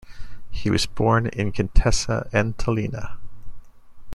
[0.49, 3.17] He was born in Contessa Entellina.